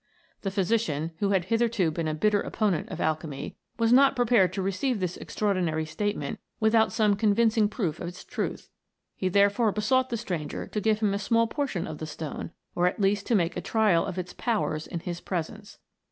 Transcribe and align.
The 0.41 0.49
physician, 0.49 1.11
who 1.19 1.29
had 1.29 1.45
hitherto 1.45 1.91
been 1.91 2.07
a 2.07 2.15
bitter 2.15 2.41
opponent 2.41 2.89
of 2.89 2.99
alchemy, 2.99 3.55
was 3.77 3.93
not 3.93 4.15
prepared 4.15 4.51
to 4.53 4.61
receive 4.63 4.99
this 4.99 5.15
extraordinary 5.15 5.85
statement 5.85 6.39
without 6.59 6.91
some 6.91 7.15
convincing 7.15 7.69
proof 7.69 7.99
of 7.99 8.07
its 8.07 8.23
truth; 8.23 8.67
he 9.15 9.29
therefoi'e 9.29 9.75
besought 9.75 10.09
the 10.09 10.17
stranger 10.17 10.65
to 10.65 10.81
give 10.81 11.01
him 11.01 11.13
a 11.13 11.19
small 11.19 11.45
portion 11.45 11.85
of 11.85 11.99
the 11.99 12.07
stone, 12.07 12.49
or 12.73 12.87
at 12.87 12.99
least 12.99 13.27
to 13.27 13.35
make 13.35 13.55
a 13.55 13.61
trial 13.61 14.03
of 14.03 14.17
its 14.17 14.33
powers 14.33 14.87
in 14.87 15.01
his 15.01 15.21
presence. 15.21 15.77